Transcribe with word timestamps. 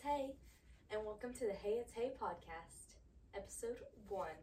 it's 0.00 0.06
Hay, 0.06 0.34
and 0.90 1.04
welcome 1.04 1.32
to 1.34 1.46
the 1.46 1.52
Hey 1.52 1.80
It's 1.80 1.92
Hay 1.92 2.12
podcast, 2.20 2.96
episode 3.34 3.76
one. 4.08 4.38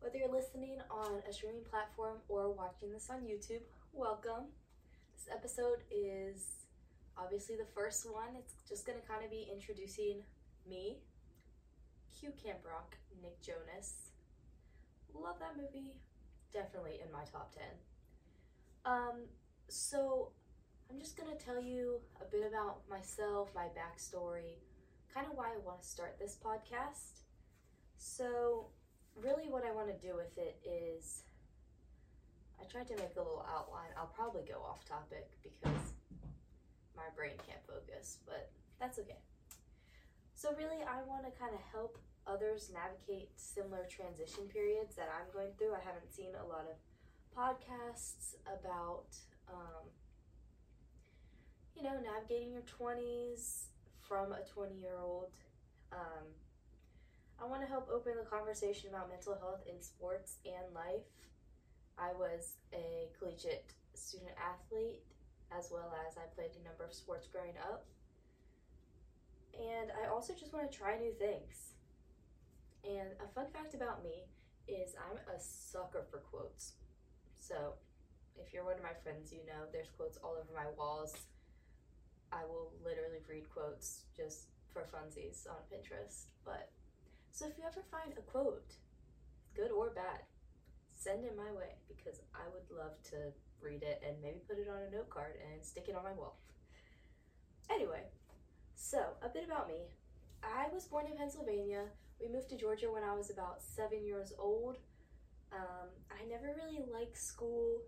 Whether 0.00 0.18
you're 0.18 0.32
listening 0.32 0.78
on 0.90 1.22
a 1.28 1.32
streaming 1.32 1.62
platform 1.68 2.16
or 2.28 2.50
watching 2.50 2.90
this 2.92 3.08
on 3.10 3.20
YouTube, 3.20 3.62
welcome. 3.92 4.46
This 5.14 5.28
episode 5.32 5.82
is 5.90 6.66
obviously 7.16 7.56
the 7.56 7.66
first 7.74 8.10
one. 8.10 8.34
It's 8.36 8.54
just 8.68 8.86
going 8.86 8.98
to 9.00 9.06
kind 9.06 9.24
of 9.24 9.30
be 9.30 9.48
introducing 9.52 10.22
me, 10.68 10.98
Q 12.18 12.30
Camp 12.42 12.58
Rock, 12.64 12.96
Nick 13.22 13.40
Jonas. 13.40 14.10
Love 15.14 15.36
that 15.40 15.56
movie. 15.56 15.92
Definitely 16.52 17.00
in 17.04 17.12
my 17.12 17.22
top 17.30 17.54
10. 17.54 17.62
Um, 18.92 19.26
so 19.68 20.32
I'm 20.90 20.98
just 20.98 21.16
gonna 21.16 21.38
tell 21.38 21.62
you 21.62 22.00
a 22.20 22.24
bit 22.24 22.42
about 22.46 22.82
myself, 22.90 23.50
my 23.54 23.68
backstory, 23.78 24.58
kind 25.14 25.24
of 25.26 25.36
why 25.36 25.54
I 25.54 25.58
want 25.64 25.82
to 25.82 25.88
start 25.88 26.18
this 26.18 26.36
podcast. 26.44 27.22
So, 27.96 28.66
really, 29.14 29.46
what 29.48 29.64
I 29.64 29.70
want 29.70 29.86
to 29.86 30.06
do 30.06 30.16
with 30.16 30.36
it 30.36 30.58
is 30.66 31.22
I 32.60 32.64
tried 32.64 32.88
to 32.88 32.96
make 32.96 33.14
a 33.14 33.22
little 33.22 33.46
outline. 33.48 33.94
I'll 33.96 34.10
probably 34.16 34.42
go 34.42 34.66
off 34.66 34.84
topic 34.84 35.30
because 35.44 35.94
my 36.96 37.06
brain 37.14 37.38
can't 37.46 37.62
focus, 37.68 38.18
but 38.26 38.50
that's 38.80 38.98
okay. 38.98 39.22
So, 40.34 40.50
really, 40.58 40.82
I 40.82 41.06
want 41.06 41.22
to 41.22 41.30
kind 41.38 41.54
of 41.54 41.60
help 41.70 41.98
others 42.26 42.72
navigate 42.74 43.30
similar 43.36 43.86
transition 43.86 44.50
periods 44.52 44.96
that 44.96 45.08
I'm 45.14 45.30
going 45.32 45.54
through. 45.56 45.74
I 45.74 45.84
haven't 45.86 46.10
seen 46.10 46.34
a 46.34 46.46
lot 46.46 46.66
of 46.66 46.74
podcasts 47.30 48.34
about 48.50 49.06
um, 49.48 49.86
you 51.80 51.88
know, 51.88 51.96
navigating 52.04 52.52
your 52.52 52.62
20s 52.62 53.72
from 54.06 54.32
a 54.32 54.44
20 54.52 54.76
year 54.76 54.98
old. 55.00 55.30
Um, 55.92 56.28
I 57.40 57.46
want 57.46 57.62
to 57.62 57.68
help 57.68 57.88
open 57.92 58.12
the 58.18 58.28
conversation 58.28 58.90
about 58.90 59.08
mental 59.08 59.34
health 59.40 59.62
in 59.66 59.80
sports 59.80 60.36
and 60.44 60.74
life. 60.74 61.08
I 61.96 62.12
was 62.12 62.56
a 62.74 63.08
collegiate 63.18 63.72
student 63.94 64.32
athlete 64.36 65.00
as 65.56 65.70
well 65.72 65.92
as 66.06 66.16
I 66.16 66.28
played 66.34 66.50
a 66.60 66.64
number 66.68 66.84
of 66.84 66.92
sports 66.92 67.26
growing 67.26 67.56
up. 67.72 67.86
And 69.56 69.90
I 70.04 70.08
also 70.08 70.34
just 70.38 70.52
want 70.52 70.70
to 70.70 70.76
try 70.76 70.98
new 70.98 71.12
things. 71.12 71.72
And 72.84 73.08
a 73.24 73.28
fun 73.34 73.46
fact 73.52 73.74
about 73.74 74.04
me 74.04 74.28
is 74.68 74.94
I'm 75.00 75.18
a 75.34 75.40
sucker 75.40 76.04
for 76.10 76.18
quotes. 76.18 76.74
So, 77.40 77.74
if 78.36 78.54
you're 78.54 78.64
one 78.64 78.76
of 78.76 78.82
my 78.82 78.94
friends, 79.02 79.32
you 79.32 79.40
know 79.44 79.66
there's 79.72 79.90
quotes 79.96 80.18
all 80.22 80.36
over 80.38 80.48
my 80.54 80.70
walls 80.78 81.16
I 82.32 82.44
will 82.46 82.72
literally 82.84 83.22
read 83.28 83.50
quotes 83.50 84.04
just 84.16 84.46
for 84.72 84.82
funsies 84.82 85.46
on 85.48 85.58
Pinterest. 85.70 86.26
But 86.44 86.70
so 87.32 87.46
if 87.46 87.58
you 87.58 87.64
ever 87.66 87.82
find 87.90 88.12
a 88.16 88.22
quote, 88.22 88.74
good 89.54 89.70
or 89.70 89.90
bad, 89.90 90.22
send 90.96 91.24
it 91.24 91.36
my 91.36 91.50
way 91.52 91.74
because 91.88 92.20
I 92.34 92.46
would 92.52 92.68
love 92.76 93.00
to 93.10 93.32
read 93.60 93.82
it 93.82 94.02
and 94.06 94.20
maybe 94.22 94.40
put 94.48 94.58
it 94.58 94.68
on 94.68 94.82
a 94.82 94.96
note 94.96 95.10
card 95.10 95.34
and 95.52 95.64
stick 95.64 95.86
it 95.88 95.96
on 95.96 96.04
my 96.04 96.12
wall. 96.12 96.38
Anyway, 97.70 98.02
so 98.74 98.98
a 99.22 99.28
bit 99.28 99.44
about 99.44 99.68
me. 99.68 99.86
I 100.42 100.66
was 100.72 100.86
born 100.86 101.06
in 101.06 101.16
Pennsylvania. 101.16 101.84
We 102.20 102.28
moved 102.28 102.48
to 102.50 102.56
Georgia 102.56 102.90
when 102.90 103.04
I 103.04 103.14
was 103.14 103.30
about 103.30 103.62
seven 103.62 104.04
years 104.04 104.32
old. 104.38 104.76
Um, 105.52 105.88
I 106.10 106.26
never 106.28 106.54
really 106.56 106.84
liked 106.92 107.18
school 107.18 107.82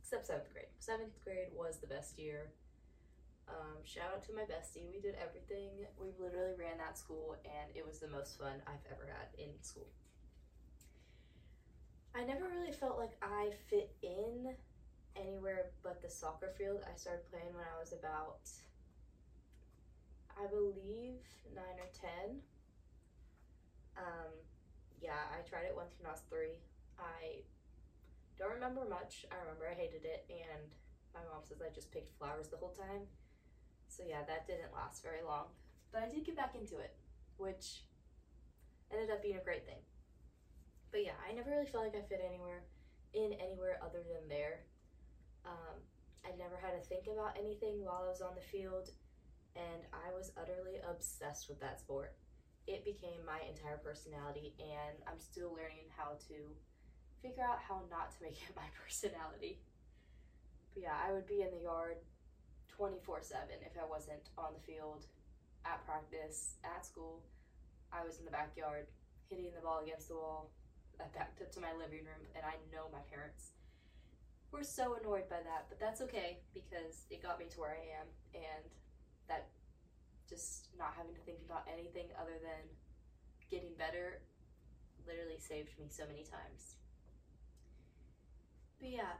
except 0.00 0.26
seventh 0.26 0.52
grade. 0.52 0.66
Seventh 0.78 1.18
grade 1.24 1.48
was 1.54 1.78
the 1.78 1.86
best 1.86 2.18
year. 2.18 2.52
Um, 3.48 3.84
shout 3.84 4.10
out 4.14 4.22
to 4.24 4.32
my 4.34 4.42
bestie. 4.42 4.88
We 4.90 5.00
did 5.00 5.16
everything. 5.20 5.84
We 6.00 6.08
literally 6.18 6.54
ran 6.58 6.78
that 6.78 6.96
school, 6.96 7.36
and 7.44 7.68
it 7.74 7.86
was 7.86 8.00
the 8.00 8.08
most 8.08 8.38
fun 8.38 8.62
I've 8.66 8.84
ever 8.90 9.06
had 9.06 9.28
in 9.38 9.52
school. 9.60 9.88
I 12.14 12.24
never 12.24 12.48
really 12.48 12.72
felt 12.72 12.98
like 12.98 13.18
I 13.20 13.50
fit 13.68 13.92
in 14.02 14.54
anywhere 15.16 15.70
but 15.82 16.00
the 16.00 16.08
soccer 16.08 16.54
field. 16.56 16.80
I 16.86 16.96
started 16.96 17.28
playing 17.30 17.52
when 17.54 17.64
I 17.64 17.78
was 17.78 17.92
about, 17.92 18.48
I 20.40 20.46
believe, 20.46 21.20
nine 21.54 21.78
or 21.78 21.90
ten. 21.92 22.40
Um, 23.98 24.32
yeah, 25.02 25.28
I 25.34 25.42
tried 25.48 25.66
it 25.66 25.76
once 25.76 25.94
when 25.98 26.08
I 26.08 26.12
was 26.12 26.22
three. 26.30 26.58
I 26.98 27.42
don't 28.38 28.54
remember 28.54 28.86
much. 28.88 29.26
I 29.30 29.36
remember 29.42 29.66
I 29.70 29.74
hated 29.74 30.04
it, 30.04 30.24
and 30.30 30.70
my 31.12 31.20
mom 31.30 31.42
says 31.42 31.58
I 31.60 31.74
just 31.74 31.92
picked 31.92 32.16
flowers 32.18 32.48
the 32.48 32.56
whole 32.56 32.74
time. 32.74 33.06
So 33.94 34.02
yeah, 34.02 34.26
that 34.26 34.50
didn't 34.50 34.74
last 34.74 35.06
very 35.06 35.22
long. 35.22 35.54
But 35.94 36.02
I 36.02 36.08
did 36.10 36.26
get 36.26 36.34
back 36.34 36.58
into 36.58 36.82
it, 36.82 36.98
which 37.38 37.86
ended 38.90 39.10
up 39.10 39.22
being 39.22 39.38
a 39.38 39.46
great 39.46 39.64
thing. 39.64 39.78
But 40.90 41.06
yeah, 41.06 41.14
I 41.22 41.30
never 41.30 41.50
really 41.50 41.70
felt 41.70 41.86
like 41.86 41.94
I 41.94 42.02
fit 42.02 42.18
anywhere 42.18 42.66
in 43.14 43.38
anywhere 43.38 43.78
other 43.78 44.02
than 44.02 44.26
there. 44.26 44.66
Um, 45.46 45.78
I 46.26 46.34
never 46.34 46.58
had 46.58 46.74
to 46.74 46.82
think 46.82 47.06
about 47.06 47.38
anything 47.38 47.86
while 47.86 48.02
I 48.02 48.10
was 48.10 48.20
on 48.20 48.34
the 48.34 48.42
field, 48.42 48.90
and 49.54 49.86
I 49.94 50.10
was 50.10 50.32
utterly 50.34 50.82
obsessed 50.82 51.46
with 51.48 51.60
that 51.60 51.78
sport. 51.78 52.18
It 52.66 52.82
became 52.82 53.22
my 53.22 53.38
entire 53.46 53.78
personality, 53.78 54.58
and 54.58 54.98
I'm 55.06 55.20
still 55.20 55.54
learning 55.54 55.86
how 55.94 56.18
to 56.26 56.36
figure 57.22 57.44
out 57.46 57.62
how 57.62 57.86
not 57.90 58.10
to 58.10 58.22
make 58.26 58.42
it 58.42 58.56
my 58.58 58.66
personality. 58.74 59.62
But 60.74 60.82
yeah, 60.82 60.98
I 60.98 61.12
would 61.12 61.30
be 61.30 61.46
in 61.46 61.54
the 61.54 61.62
yard 61.62 62.02
24 62.76 63.22
7 63.22 63.46
if 63.62 63.78
I 63.78 63.86
wasn't 63.86 64.30
on 64.36 64.52
the 64.54 64.62
field, 64.66 65.06
at 65.64 65.84
practice, 65.86 66.56
at 66.64 66.84
school. 66.84 67.22
I 67.92 68.04
was 68.04 68.18
in 68.18 68.24
the 68.24 68.34
backyard 68.34 68.86
hitting 69.30 69.54
the 69.54 69.62
ball 69.62 69.80
against 69.82 70.08
the 70.08 70.18
wall. 70.18 70.50
I 71.00 71.06
backed 71.16 71.42
up 71.42 71.50
to 71.52 71.60
my 71.60 71.72
living 71.74 72.06
room, 72.06 72.22
and 72.34 72.42
I 72.44 72.58
know 72.70 72.90
my 72.90 73.02
parents 73.10 73.54
were 74.50 74.62
so 74.62 74.94
annoyed 74.98 75.26
by 75.28 75.42
that, 75.42 75.66
but 75.68 75.78
that's 75.78 76.00
okay 76.02 76.38
because 76.54 77.06
it 77.10 77.22
got 77.22 77.38
me 77.38 77.46
to 77.50 77.58
where 77.58 77.74
I 77.74 78.02
am, 78.02 78.08
and 78.34 78.64
that 79.28 79.50
just 80.28 80.70
not 80.78 80.94
having 80.96 81.14
to 81.14 81.22
think 81.22 81.38
about 81.46 81.66
anything 81.70 82.06
other 82.18 82.38
than 82.42 82.62
getting 83.50 83.74
better 83.78 84.22
literally 85.06 85.38
saved 85.38 85.70
me 85.78 85.86
so 85.90 86.06
many 86.06 86.22
times. 86.22 86.76
But 88.80 88.90
yeah, 88.90 89.14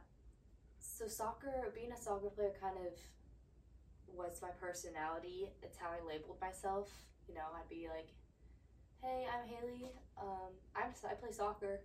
so 0.79 1.07
soccer, 1.07 1.71
being 1.75 1.91
a 1.91 1.99
soccer 1.99 2.29
player 2.29 2.53
kind 2.59 2.77
of 2.79 2.93
was 4.13 4.41
my 4.41 4.49
personality. 4.59 5.49
It's 5.61 5.77
how 5.77 5.89
I 5.89 6.05
labeled 6.05 6.39
myself. 6.41 6.89
You 7.27 7.35
know, 7.35 7.47
I'd 7.55 7.69
be 7.69 7.87
like, 7.89 8.09
"Hey, 9.01 9.27
I'm 9.27 9.47
Haley. 9.47 9.91
Um, 10.17 10.53
I'm 10.75 10.91
I 11.09 11.13
play 11.15 11.31
soccer." 11.31 11.81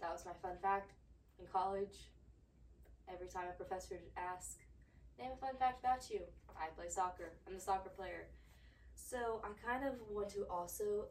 That 0.00 0.12
was 0.12 0.24
my 0.24 0.32
fun 0.42 0.56
fact 0.62 0.92
in 1.38 1.46
college. 1.46 2.10
Every 3.08 3.28
time 3.28 3.48
a 3.48 3.52
professor 3.52 3.96
would 3.96 4.12
ask, 4.16 4.58
"Name 5.18 5.32
a 5.32 5.36
fun 5.36 5.56
fact 5.56 5.80
about 5.80 6.08
you," 6.10 6.22
I 6.56 6.68
play 6.76 6.88
soccer. 6.88 7.32
I'm 7.46 7.54
the 7.54 7.60
soccer 7.60 7.90
player. 7.90 8.28
So 8.94 9.42
I 9.42 9.48
kind 9.66 9.84
of 9.86 9.94
want 10.10 10.30
to 10.30 10.46
also, 10.48 11.08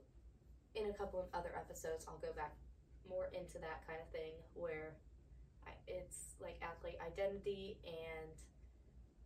in 0.76 0.90
a 0.90 0.94
couple 0.94 1.20
of 1.20 1.28
other 1.34 1.52
episodes, 1.56 2.06
I'll 2.08 2.20
go 2.20 2.32
back 2.34 2.54
more 3.10 3.30
into 3.34 3.58
that 3.60 3.86
kind 3.88 4.00
of 4.00 4.08
thing 4.10 4.34
where 4.54 4.96
I, 5.66 5.72
it's 5.88 6.36
like 6.40 6.62
athlete 6.62 6.98
identity 7.02 7.80
and 7.84 8.32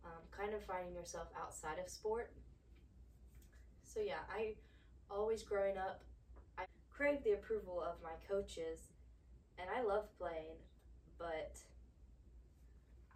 um, 0.04 0.22
kind 0.30 0.54
of 0.54 0.62
finding 0.64 0.94
yourself 0.94 1.28
outside 1.40 1.78
of 1.78 1.88
sport. 1.88 2.32
So, 3.82 4.00
yeah, 4.00 4.24
I 4.34 4.54
always 5.10 5.42
growing 5.42 5.78
up, 5.78 6.02
I 6.58 6.64
craved 6.90 7.24
the 7.24 7.32
approval 7.32 7.80
of 7.80 8.02
my 8.02 8.14
coaches, 8.28 8.80
and 9.58 9.68
I 9.74 9.82
loved 9.82 10.08
playing, 10.18 10.56
but 11.18 11.56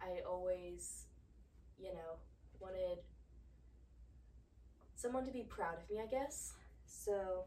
I 0.01 0.21
always, 0.27 1.05
you 1.77 1.93
know, 1.93 2.17
wanted 2.59 2.99
someone 4.95 5.25
to 5.25 5.31
be 5.31 5.43
proud 5.43 5.75
of 5.75 5.89
me, 5.89 6.01
I 6.01 6.07
guess. 6.07 6.53
So, 6.85 7.45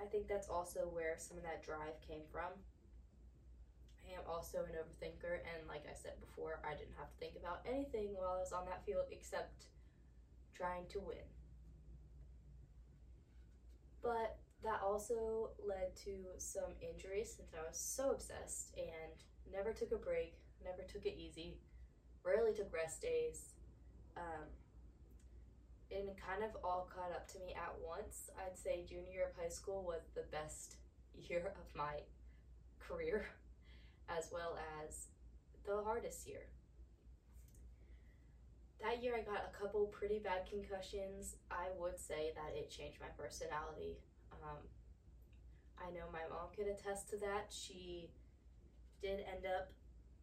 I 0.00 0.06
think 0.06 0.26
that's 0.26 0.48
also 0.48 0.80
where 0.92 1.14
some 1.18 1.36
of 1.36 1.42
that 1.44 1.62
drive 1.64 2.00
came 2.06 2.22
from. 2.32 2.50
I 4.08 4.14
am 4.14 4.26
also 4.28 4.58
an 4.58 4.74
overthinker, 4.74 5.40
and 5.46 5.68
like 5.68 5.84
I 5.88 5.94
said 5.94 6.20
before, 6.20 6.60
I 6.64 6.74
didn't 6.74 6.96
have 6.98 7.08
to 7.08 7.18
think 7.18 7.34
about 7.36 7.60
anything 7.66 8.14
while 8.14 8.36
I 8.36 8.40
was 8.40 8.52
on 8.52 8.66
that 8.66 8.84
field 8.84 9.06
except 9.10 9.66
trying 10.54 10.86
to 10.90 11.00
win. 11.00 11.26
But 14.02 14.38
that 14.64 14.80
also 14.82 15.50
led 15.64 15.94
to 16.04 16.14
some 16.38 16.74
injuries 16.80 17.34
since 17.36 17.52
I 17.54 17.66
was 17.66 17.78
so 17.78 18.10
obsessed 18.10 18.74
and 18.76 19.12
never 19.52 19.72
took 19.72 19.92
a 19.92 19.96
break, 19.96 20.34
never 20.64 20.82
took 20.82 21.06
it 21.06 21.16
easy, 21.18 21.58
rarely 22.24 22.52
took 22.52 22.72
rest 22.72 23.02
days. 23.02 23.54
Um, 24.16 24.46
and 25.90 26.08
kind 26.16 26.42
of 26.42 26.50
all 26.64 26.88
caught 26.94 27.12
up 27.12 27.28
to 27.28 27.38
me 27.38 27.54
at 27.54 27.74
once. 27.84 28.30
I'd 28.38 28.58
say 28.58 28.84
junior 28.88 29.12
year 29.12 29.28
of 29.28 29.42
high 29.42 29.50
school 29.50 29.84
was 29.84 30.02
the 30.14 30.24
best 30.30 30.76
year 31.28 31.52
of 31.54 31.76
my 31.76 32.00
career 32.78 33.26
as 34.08 34.30
well 34.32 34.58
as 34.82 35.08
the 35.64 35.82
hardest 35.84 36.26
year. 36.26 36.46
that 38.82 39.02
year 39.02 39.14
I 39.16 39.22
got 39.22 39.46
a 39.46 39.56
couple 39.56 39.86
pretty 39.86 40.18
bad 40.18 40.42
concussions. 40.50 41.36
I 41.50 41.68
would 41.78 41.98
say 41.98 42.32
that 42.34 42.58
it 42.58 42.68
changed 42.68 42.98
my 43.00 43.06
personality. 43.16 43.98
Um, 44.32 44.58
I 45.78 45.90
know 45.92 46.10
my 46.12 46.26
mom 46.28 46.50
could 46.54 46.66
attest 46.66 47.08
to 47.10 47.16
that. 47.18 47.46
She 47.50 48.10
did 49.00 49.20
end 49.20 49.46
up 49.46 49.70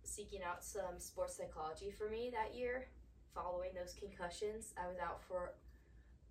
seeking 0.04 0.42
out 0.44 0.64
some 0.64 1.00
sports 1.00 1.38
psychology 1.38 1.92
for 1.92 2.10
me 2.10 2.32
that 2.34 2.56
year 2.58 2.88
following 3.34 3.72
those 3.74 3.94
concussions. 3.94 4.74
I 4.82 4.88
was 4.88 4.98
out 4.98 5.22
for 5.24 5.54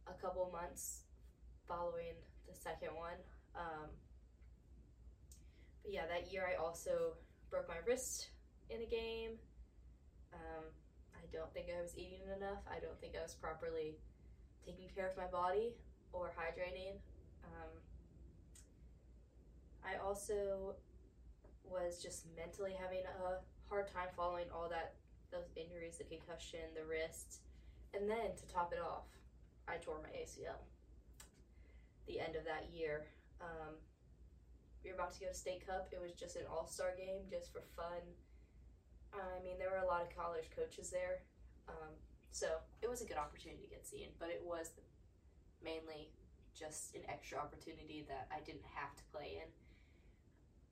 a 0.06 0.12
couple 0.20 0.50
months 0.52 1.04
following 1.66 2.16
the 2.48 2.54
second 2.54 2.94
one. 2.96 3.20
Um, 3.54 3.88
but 5.82 5.92
yeah, 5.92 6.06
that 6.06 6.32
year 6.32 6.44
I 6.50 6.62
also 6.62 7.16
broke 7.50 7.68
my 7.68 7.80
wrist 7.86 8.28
in 8.70 8.82
a 8.82 8.86
game. 8.86 9.38
Um, 10.32 10.64
I 11.14 11.24
don't 11.32 11.52
think 11.52 11.66
I 11.76 11.80
was 11.82 11.96
eating 11.96 12.26
enough. 12.36 12.60
I 12.70 12.78
don't 12.80 12.98
think 13.00 13.14
I 13.18 13.22
was 13.22 13.34
properly 13.34 13.96
taking 14.64 14.88
care 14.94 15.08
of 15.08 15.16
my 15.16 15.26
body 15.26 15.74
or 16.12 16.32
hydrating. 16.36 17.00
Um, 17.44 17.72
I 19.84 19.96
also 20.04 20.74
was 21.64 22.02
just 22.02 22.26
mentally 22.36 22.74
having 22.78 23.04
a 23.04 23.40
hard 23.68 23.86
time 23.92 24.08
following 24.16 24.46
all 24.52 24.68
that 24.68 24.94
those 25.30 25.52
injuries, 25.56 25.98
the 25.98 26.04
concussion, 26.04 26.60
the 26.74 26.84
wrist, 26.84 27.40
and 27.92 28.08
then 28.08 28.32
to 28.36 28.44
top 28.52 28.72
it 28.72 28.80
off, 28.80 29.04
I 29.68 29.76
tore 29.76 30.00
my 30.02 30.08
ACL. 30.08 30.56
The 32.06 32.20
end 32.20 32.36
of 32.36 32.44
that 32.44 32.72
year, 32.72 33.04
um, 33.40 33.76
we 34.88 34.96
were 34.96 35.04
about 35.04 35.12
to 35.12 35.20
go 35.20 35.28
to 35.28 35.36
state 35.36 35.68
cup. 35.68 35.92
It 35.92 36.00
was 36.00 36.16
just 36.16 36.40
an 36.40 36.48
all 36.48 36.64
star 36.64 36.96
game, 36.96 37.28
just 37.28 37.52
for 37.52 37.60
fun. 37.76 38.00
I 39.12 39.36
mean, 39.44 39.60
there 39.60 39.68
were 39.68 39.84
a 39.84 39.86
lot 39.86 40.00
of 40.00 40.08
college 40.16 40.48
coaches 40.56 40.88
there, 40.88 41.24
um, 41.68 41.92
so 42.32 42.64
it 42.80 42.88
was 42.88 43.00
a 43.00 43.04
good 43.04 43.20
opportunity 43.20 43.60
to 43.60 43.68
get 43.68 43.84
seen. 43.84 44.08
But 44.18 44.32
it 44.32 44.40
was 44.40 44.72
mainly 45.60 46.08
just 46.56 46.96
an 46.96 47.02
extra 47.08 47.36
opportunity 47.36 48.08
that 48.08 48.32
I 48.32 48.40
didn't 48.40 48.64
have 48.64 48.96
to 48.96 49.04
play 49.12 49.44
in. 49.44 49.48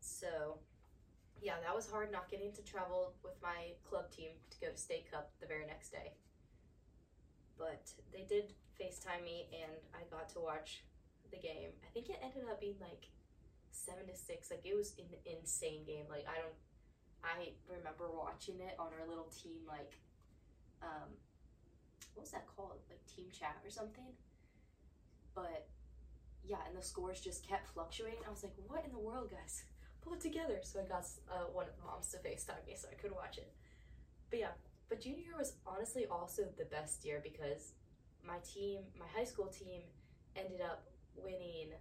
So 0.01 0.65
yeah, 1.43 1.61
that 1.61 1.77
was 1.77 1.85
hard 1.85 2.11
not 2.11 2.31
getting 2.31 2.53
to 2.57 2.63
travel 2.65 3.13
with 3.21 3.37
my 3.43 3.77
club 3.85 4.09
team 4.09 4.33
to 4.49 4.57
go 4.61 4.73
to 4.73 4.79
State 4.79 5.13
Cup 5.13 5.33
the 5.41 5.47
very 5.47 5.67
next 5.67 5.93
day. 5.93 6.17
But 7.59 7.85
they 8.13 8.25
did 8.25 8.53
FaceTime 8.81 9.25
me 9.25 9.49
and 9.53 9.77
I 9.93 10.09
got 10.09 10.29
to 10.33 10.41
watch 10.41 10.85
the 11.31 11.37
game. 11.37 11.77
I 11.85 11.89
think 11.93 12.09
it 12.09 12.21
ended 12.23 12.49
up 12.49 12.61
being 12.61 12.81
like 12.81 13.09
seven 13.77 14.07
to 14.09 14.17
six. 14.17 14.51
Like 14.51 14.65
it 14.65 14.75
was 14.75 14.95
an 14.99 15.13
insane 15.25 15.85
game. 15.85 16.09
Like 16.09 16.27
I 16.29 16.41
don't 16.41 16.59
I 17.25 17.53
remember 17.69 18.09
watching 18.09 18.61
it 18.61 18.77
on 18.79 18.89
our 18.97 19.07
little 19.09 19.31
team 19.31 19.63
like 19.69 19.99
um 20.83 21.13
what 22.15 22.25
was 22.25 22.33
that 22.33 22.47
called? 22.49 22.81
Like 22.89 23.05
team 23.05 23.27
chat 23.29 23.61
or 23.65 23.71
something. 23.71 24.17
But 25.35 25.69
yeah, 26.45 26.65
and 26.67 26.77
the 26.77 26.83
scores 26.83 27.21
just 27.21 27.47
kept 27.47 27.69
fluctuating. 27.69 28.21
I 28.27 28.31
was 28.31 28.43
like, 28.43 28.55
what 28.69 28.85
in 28.85 28.93
the 28.93 28.99
world, 28.99 29.31
guys? 29.31 29.65
pull 30.07 30.15
it 30.15 30.21
together. 30.21 30.61
So 30.63 30.81
I 30.81 30.85
got 30.85 31.05
uh, 31.31 31.51
one 31.53 31.67
of 31.67 31.75
the 31.77 31.83
moms 31.85 32.09
to 32.13 32.19
FaceTime 32.19 32.65
me 32.67 32.75
so 32.77 32.89
I 32.91 32.95
could 32.95 33.13
watch 33.13 33.39
it. 33.39 33.53
But 34.31 34.39
yeah, 34.39 34.55
but 34.89 35.01
junior 35.01 35.19
year 35.19 35.37
was 35.37 35.55
honestly 35.67 36.07
also 36.07 36.43
the 36.57 36.65
best 36.65 37.05
year 37.05 37.21
because 37.23 37.73
my 38.25 38.39
team, 38.47 38.83
my 38.99 39.07
high 39.15 39.25
school 39.25 39.47
team, 39.47 39.83
ended 40.37 40.61
up 40.61 40.85
winning 41.17 41.73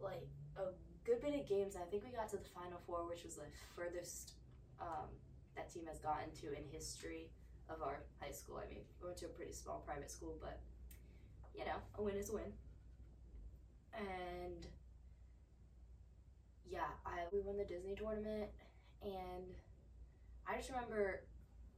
like 0.00 0.28
a 0.56 0.72
good 1.04 1.20
bit 1.20 1.34
of 1.34 1.48
games. 1.48 1.76
I 1.76 1.84
think 1.90 2.04
we 2.04 2.10
got 2.10 2.28
to 2.30 2.36
the 2.36 2.48
final 2.54 2.78
four, 2.86 3.08
which 3.08 3.24
was 3.24 3.36
the 3.36 3.48
furthest 3.74 4.32
um, 4.80 5.08
that 5.56 5.72
team 5.72 5.86
has 5.86 5.98
gotten 5.98 6.30
to 6.40 6.48
in 6.56 6.64
history 6.70 7.30
of 7.68 7.82
our 7.82 8.02
high 8.20 8.32
school. 8.32 8.60
I 8.62 8.68
mean, 8.68 8.84
we 9.00 9.06
went 9.06 9.18
to 9.18 9.26
a 9.26 9.28
pretty 9.28 9.52
small 9.52 9.82
private 9.86 10.10
school, 10.10 10.36
but 10.40 10.60
you 11.54 11.64
know, 11.64 11.78
a 11.96 12.02
win 12.02 12.16
is 12.16 12.30
a 12.30 12.34
win. 12.34 12.52
And 13.94 14.66
yeah, 16.66 16.88
I 17.04 17.28
we 17.32 17.40
won 17.40 17.56
the 17.56 17.64
Disney 17.64 17.94
tournament, 17.94 18.48
and 19.02 19.52
I 20.46 20.56
just 20.56 20.70
remember 20.70 21.24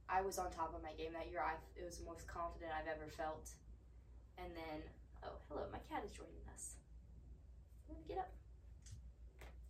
I 0.07 0.21
was 0.21 0.37
on 0.37 0.51
top 0.51 0.73
of 0.75 0.81
my 0.81 0.93
game 0.93 1.13
that 1.13 1.29
year. 1.29 1.41
I 1.41 1.55
it 1.75 1.83
was 1.83 1.97
the 1.97 2.05
most 2.05 2.27
confident 2.27 2.71
I've 2.71 2.87
ever 2.87 3.09
felt. 3.11 3.49
And 4.37 4.51
then, 4.55 4.83
oh 5.23 5.35
hello, 5.49 5.63
my 5.71 5.79
cat 5.89 6.03
is 6.05 6.11
joining 6.11 6.43
us. 6.53 6.75
Get 8.07 8.17
up. 8.19 8.29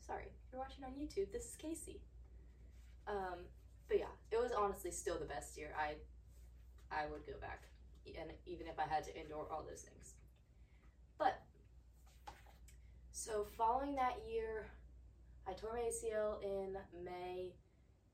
Sorry, 0.06 0.25
if 0.25 0.52
you're 0.52 0.62
watching 0.62 0.84
on 0.84 0.92
YouTube. 0.92 1.31
This 1.31 1.46
is 1.46 1.56
Casey. 1.56 2.02
Um, 3.07 3.50
but 3.88 3.98
yeah, 3.98 4.13
it 4.31 4.40
was 4.40 4.52
honestly 4.52 4.92
still 4.92 5.18
the 5.18 5.25
best 5.25 5.57
year. 5.57 5.74
I 5.78 5.96
I 6.96 7.07
would 7.10 7.25
go 7.25 7.34
back, 7.42 7.63
and 8.06 8.30
even 8.46 8.68
if 8.68 8.78
I 8.78 8.88
had 8.88 9.04
to 9.06 9.19
endure 9.19 9.48
all 9.52 9.66
those 9.68 9.81
things. 9.81 10.13
But 11.18 11.42
so 13.12 13.48
following 13.57 13.96
that 13.96 14.18
year, 14.30 14.68
I 15.48 15.54
tore 15.54 15.74
my 15.74 15.90
ACL 15.90 16.44
in 16.44 16.78
May 17.04 17.54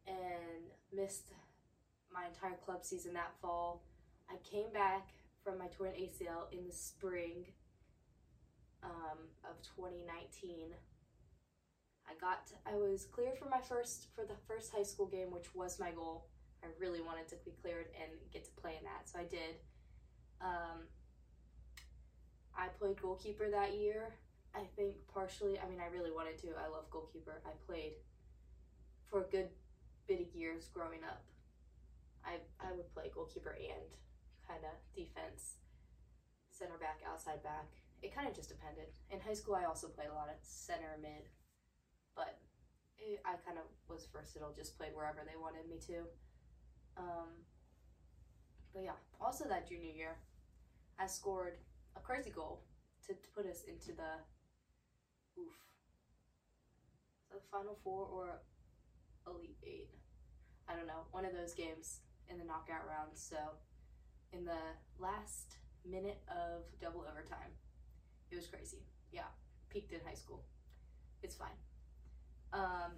and 0.08 0.72
missed 0.94 1.34
my 2.14 2.28
entire 2.28 2.58
club 2.66 2.86
season 2.86 3.14
that 3.14 3.34
fall. 3.42 3.84
I 4.30 4.36
came 4.50 4.72
back 4.74 5.10
from 5.44 5.58
my 5.58 5.68
torn 5.68 5.92
ACL 5.92 6.52
in 6.54 6.66
the 6.66 6.74
spring 6.74 7.46
um, 8.84 9.18
of 9.44 9.62
2019. 9.76 10.74
I 12.12 12.20
got 12.20 12.52
I 12.68 12.76
was 12.76 13.06
cleared 13.06 13.38
for 13.38 13.48
my 13.48 13.62
first 13.62 14.08
for 14.16 14.26
the 14.26 14.36
first 14.48 14.74
high 14.76 14.84
school 14.84 15.08
game, 15.08 15.32
which 15.32 15.56
was 15.56 15.80
my 15.80 15.92
goal. 15.92 16.28
I 16.64 16.68
really 16.80 17.02
wanted 17.02 17.28
to 17.30 17.36
be 17.46 17.52
cleared 17.62 17.88
and 17.96 18.12
get 18.32 18.44
to 18.46 18.52
play 18.62 18.76
in 18.78 18.84
that, 18.84 19.10
so 19.10 19.18
I 19.18 19.24
did. 19.24 19.56
Um, 20.42 20.86
I 22.56 22.68
played 22.68 23.02
goalkeeper 23.02 23.50
that 23.50 23.74
year. 23.74 24.14
I 24.54 24.68
think 24.76 24.96
partially, 25.14 25.58
I 25.58 25.68
mean, 25.70 25.80
I 25.80 25.88
really 25.88 26.12
wanted 26.12 26.38
to. 26.40 26.50
I 26.60 26.68
love 26.68 26.90
goalkeeper. 26.92 27.42
I 27.46 27.52
played 27.66 27.94
for 29.10 29.22
a 29.22 29.28
good 29.32 29.48
bit 30.08 30.20
of 30.22 30.28
years 30.36 30.68
growing 30.74 31.04
up. 31.08 31.24
I, 32.26 32.38
I 32.60 32.74
would 32.74 32.94
play 32.94 33.10
goalkeeper 33.14 33.58
and 33.58 33.88
kind 34.48 34.62
of 34.62 34.76
defense, 34.94 35.58
center 36.52 36.78
back, 36.78 37.00
outside 37.08 37.42
back. 37.42 37.72
It 38.04 38.14
kind 38.14 38.28
of 38.28 38.36
just 38.36 38.50
depended. 38.50 38.92
In 39.10 39.20
high 39.20 39.34
school, 39.34 39.56
I 39.56 39.66
also 39.66 39.88
played 39.88 40.10
a 40.12 40.14
lot 40.14 40.28
of 40.28 40.36
center 40.42 41.00
mid, 41.02 41.26
but 42.16 42.38
it, 42.98 43.22
I 43.26 43.36
kind 43.46 43.58
of 43.58 43.66
was 43.90 44.08
versatile, 44.14 44.54
just 44.56 44.78
played 44.78 44.92
wherever 44.94 45.22
they 45.26 45.40
wanted 45.40 45.68
me 45.70 45.78
to. 45.88 46.06
Um, 46.98 47.30
but 48.74 48.84
yeah, 48.84 49.00
also 49.20 49.48
that 49.48 49.68
junior 49.68 49.92
year, 49.92 50.18
I 51.00 51.08
scored 51.08 51.58
a 51.96 52.00
crazy 52.00 52.30
goal 52.30 52.64
to, 53.08 53.14
to 53.14 53.28
put 53.36 53.46
us 53.46 53.64
into 53.68 53.92
the 53.92 54.22
Oof. 55.40 55.56
So 57.30 57.38
Final 57.52 57.78
Four 57.84 58.06
or 58.06 58.42
Elite 59.28 59.58
Eight? 59.66 59.90
I 60.68 60.76
don't 60.76 60.88
know. 60.88 61.08
One 61.12 61.26
of 61.26 61.34
those 61.34 61.54
games 61.54 62.00
in 62.30 62.38
the 62.38 62.46
knockout 62.46 62.88
round. 62.88 63.12
So 63.14 63.38
in 64.32 64.46
the 64.46 64.62
last 65.00 65.58
minute 65.90 66.22
of 66.30 66.64
double 66.80 67.02
overtime, 67.10 67.52
it 68.32 68.36
was 68.36 68.48
crazy. 68.48 68.84
Yeah, 69.12 69.28
peaked 69.70 69.92
in 69.92 70.00
high 70.06 70.16
school. 70.16 70.44
It's 71.24 71.36
fine. 71.36 71.58
Um, 72.54 72.92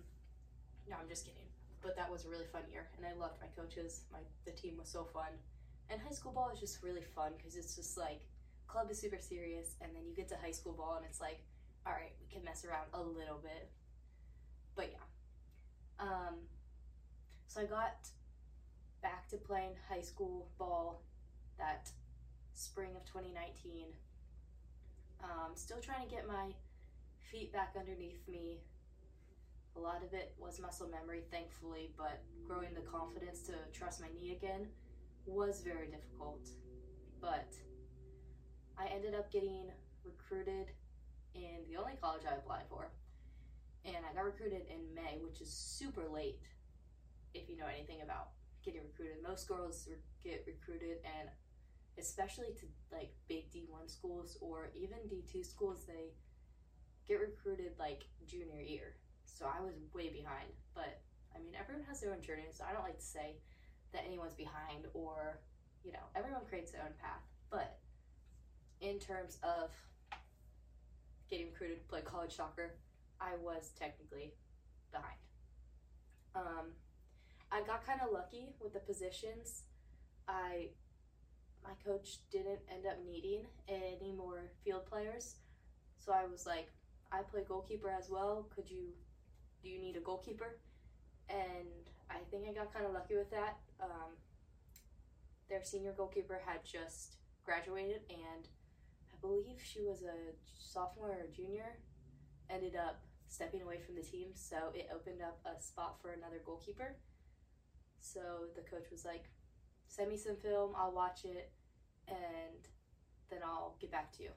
no, 0.90 0.98
I'm 1.02 1.10
just 1.10 1.26
kidding. 1.26 1.48
But 1.82 1.96
that 1.98 2.10
was 2.10 2.26
a 2.26 2.30
really 2.30 2.46
fun 2.52 2.64
year, 2.72 2.88
and 2.98 3.06
I 3.06 3.14
loved 3.20 3.40
my 3.42 3.48
coaches. 3.60 4.02
My 4.12 4.20
the 4.46 4.52
team 4.52 4.78
was 4.78 4.90
so 4.90 5.04
fun, 5.04 5.32
and 5.90 6.00
high 6.02 6.16
school 6.16 6.32
ball 6.32 6.50
is 6.54 6.60
just 6.60 6.82
really 6.82 7.04
fun 7.16 7.34
because 7.38 7.56
it's 7.56 7.76
just 7.76 7.98
like 7.98 8.22
club 8.68 8.90
is 8.90 9.00
super 9.00 9.20
serious, 9.20 9.76
and 9.82 9.92
then 9.94 10.04
you 10.08 10.16
get 10.16 10.30
to 10.30 10.38
high 10.38 10.52
school 10.52 10.74
ball, 10.74 10.96
and 10.96 11.06
it's 11.06 11.20
like 11.20 11.40
all 11.86 11.94
right, 11.94 12.14
we 12.22 12.34
can 12.34 12.44
mess 12.46 12.66
around 12.66 12.88
a 12.94 13.02
little 13.02 13.40
bit. 13.42 13.70
But 14.76 14.92
yeah. 14.92 16.06
Um, 16.06 16.36
so 17.48 17.62
I 17.62 17.66
got 17.66 18.08
back 19.02 19.28
to 19.30 19.38
playing 19.38 19.76
high 19.90 20.02
school 20.02 20.48
ball 20.58 21.02
that 21.58 21.90
spring 22.54 22.92
of 22.96 23.06
2019. 23.06 23.88
Um, 25.24 25.52
still 25.56 25.80
trying 25.80 26.08
to 26.08 26.14
get 26.14 26.28
my 26.28 26.54
feet 27.32 27.52
back 27.54 27.76
underneath 27.78 28.28
me. 28.28 28.60
A 29.76 29.80
lot 29.80 30.04
of 30.04 30.14
it 30.14 30.34
was 30.38 30.60
muscle 30.60 30.88
memory, 30.88 31.24
thankfully, 31.32 31.92
but 31.98 32.22
growing 32.48 32.74
the 32.74 32.82
confidence 32.82 33.42
to 33.44 33.54
trust 33.72 34.02
my 34.02 34.08
knee 34.14 34.32
again 34.32 34.68
was 35.26 35.62
very 35.62 35.88
difficult. 35.88 36.48
But 37.20 37.54
I 38.78 38.88
ended 38.88 39.16
up 39.16 39.32
getting 39.32 39.72
recruited 40.04 40.72
in 41.34 41.66
the 41.70 41.78
only 41.80 41.94
college 42.02 42.24
I 42.30 42.36
applied 42.36 42.66
for. 42.70 42.92
And 43.86 43.98
I 44.10 44.14
got 44.14 44.24
recruited 44.24 44.64
in 44.70 44.94
May, 44.94 45.20
which 45.24 45.42
is 45.42 45.52
super 45.52 46.04
late 46.08 46.42
if 47.34 47.50
you 47.50 47.58
know 47.58 47.66
anything 47.74 48.02
about 48.02 48.30
getting 48.64 48.82
recruited. 48.82 49.18
Most 49.24 49.48
girls 49.48 49.90
get 50.24 50.46
recruited, 50.48 50.98
and 51.04 51.30
especially 51.98 52.54
to 52.60 52.66
like 52.92 53.12
big 53.28 53.52
D1 53.52 53.90
schools 53.90 54.38
or 54.42 54.70
even 54.76 54.98
D2 55.10 55.46
schools, 55.46 55.86
they 55.86 56.14
get 57.08 57.20
recruited 57.20 57.74
like 57.78 58.06
junior 58.26 58.62
year. 58.62 58.96
So 59.34 59.46
I 59.46 59.62
was 59.62 59.74
way 59.94 60.10
behind. 60.10 60.54
But 60.74 61.02
I 61.36 61.40
mean, 61.40 61.54
everyone 61.60 61.84
has 61.88 62.02
their 62.02 62.14
own 62.14 62.22
journey, 62.22 62.48
so 62.52 62.64
I 62.68 62.74
don't 62.74 62.84
like 62.84 63.00
to 63.00 63.06
say 63.06 63.36
that 63.92 64.04
anyone's 64.06 64.34
behind 64.34 64.86
or 64.94 65.40
you 65.84 65.92
know, 65.92 66.06
everyone 66.16 66.42
creates 66.48 66.72
their 66.72 66.82
own 66.82 66.94
path. 67.02 67.22
But 67.50 67.78
in 68.80 69.00
terms 69.00 69.38
of 69.44 69.70
getting 71.30 71.48
recruited 71.48 71.80
to 71.80 71.88
play 71.88 72.02
college 72.02 72.36
soccer, 72.36 72.76
I 73.20 73.36
was 73.42 73.72
technically 73.78 74.34
behind. 74.92 75.18
Um, 76.36 76.72
I 77.52 77.62
got 77.62 77.86
kind 77.86 78.00
of 78.02 78.12
lucky 78.12 78.56
with 78.62 78.74
the 78.74 78.80
positions. 78.80 79.64
I 80.28 80.70
my 81.64 81.72
coach 81.86 82.18
didn't 82.32 82.60
end 82.70 82.86
up 82.86 82.98
needing 83.06 83.46
any 83.70 84.12
more 84.12 84.52
field 84.66 84.86
players, 84.86 85.36
so 85.98 86.12
I 86.12 86.26
was 86.26 86.46
like, 86.46 86.68
I 87.12 87.22
play 87.22 87.44
goalkeeper 87.48 87.90
as 87.90 88.10
well. 88.10 88.48
Could 88.54 88.70
you 88.70 88.90
do 89.64 89.70
you 89.70 89.80
need 89.80 89.96
a 89.96 90.02
goalkeeper? 90.02 90.60
And 91.30 91.88
I 92.12 92.20
think 92.30 92.44
I 92.48 92.54
got 92.54 92.74
kind 92.74 92.86
of 92.86 92.94
lucky 92.94 93.16
with 93.16 93.32
that. 93.32 93.58
Um, 93.82 94.12
their 95.50 95.64
senior 95.64 95.94
goalkeeper 95.96 96.42
had 96.46 96.64
just 96.66 97.16
graduated, 97.46 98.02
and 98.10 98.48
I 99.12 99.16
believe 99.22 99.62
she 99.64 99.82
was 99.82 100.04
a 100.04 100.36
sophomore 100.60 101.10
or 101.10 101.28
junior. 101.34 101.80
Ended 102.50 102.76
up 102.76 103.02
stepping 103.30 103.62
away 103.62 103.80
from 103.86 103.96
the 103.96 104.02
team, 104.02 104.28
so 104.36 104.58
it 104.76 104.90
opened 104.94 105.22
up 105.22 105.40
a 105.46 105.62
spot 105.62 105.98
for 106.02 106.12
another 106.12 106.42
goalkeeper. 106.46 106.98
So 108.00 108.20
the 108.56 108.62
coach 108.62 108.92
was 108.92 109.06
like, 109.06 109.30
"Send 109.88 110.10
me 110.10 110.18
some 110.18 110.36
film. 110.36 110.74
I'll 110.76 110.92
watch 110.92 111.24
it, 111.24 111.52
and 112.08 112.68
then 113.30 113.40
I'll 113.44 113.78
get 113.80 113.92
back 113.92 114.12
to 114.18 114.24
you." 114.24 114.32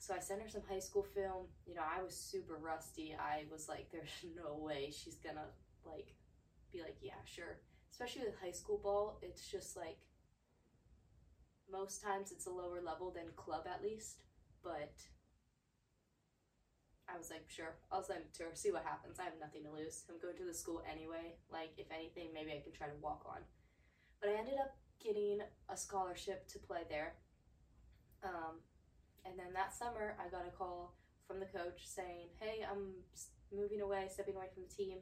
So 0.00 0.14
I 0.14 0.18
sent 0.18 0.42
her 0.42 0.48
some 0.48 0.62
high 0.68 0.80
school 0.80 1.04
film. 1.04 1.46
You 1.66 1.74
know, 1.76 1.82
I 1.86 2.02
was 2.02 2.16
super 2.16 2.56
rusty. 2.56 3.14
I 3.14 3.44
was 3.52 3.68
like, 3.68 3.92
"There's 3.92 4.10
no 4.36 4.56
way 4.56 4.90
she's 4.90 5.16
gonna 5.16 5.46
like 5.84 6.14
be 6.72 6.80
like, 6.80 6.96
yeah, 7.00 7.22
sure." 7.24 7.60
especially 8.00 8.24
with 8.24 8.40
high 8.40 8.52
school 8.52 8.78
ball, 8.82 9.18
it's 9.22 9.46
just 9.50 9.76
like 9.76 9.98
most 11.70 12.02
times 12.02 12.32
it's 12.32 12.46
a 12.46 12.50
lower 12.50 12.80
level 12.82 13.10
than 13.10 13.24
club 13.36 13.64
at 13.72 13.82
least, 13.82 14.22
but 14.62 14.94
I 17.08 17.18
was 17.18 17.30
like, 17.30 17.44
sure, 17.48 17.76
I'll 17.92 18.02
send 18.02 18.20
it 18.20 18.34
to 18.34 18.44
her, 18.44 18.50
see 18.54 18.70
what 18.70 18.84
happens. 18.84 19.18
I 19.18 19.24
have 19.24 19.38
nothing 19.40 19.64
to 19.64 19.70
lose. 19.70 20.04
I'm 20.08 20.20
going 20.20 20.36
to 20.36 20.44
the 20.44 20.54
school 20.54 20.82
anyway. 20.90 21.34
Like, 21.52 21.72
if 21.76 21.86
anything, 21.92 22.28
maybe 22.32 22.52
I 22.52 22.62
can 22.62 22.72
try 22.72 22.86
to 22.86 22.94
walk 23.02 23.26
on. 23.26 23.42
But 24.20 24.30
I 24.30 24.38
ended 24.38 24.54
up 24.60 24.76
getting 25.02 25.40
a 25.68 25.76
scholarship 25.76 26.46
to 26.48 26.58
play 26.60 26.82
there. 26.88 27.14
Um, 28.22 28.62
and 29.24 29.38
then 29.38 29.52
that 29.54 29.74
summer, 29.74 30.16
I 30.18 30.28
got 30.30 30.46
a 30.46 30.54
call 30.54 30.96
from 31.26 31.40
the 31.40 31.46
coach 31.46 31.84
saying, 31.84 32.32
hey, 32.40 32.64
I'm 32.64 33.04
moving 33.52 33.80
away, 33.80 34.08
stepping 34.10 34.36
away 34.36 34.46
from 34.52 34.64
the 34.64 34.74
team. 34.74 34.98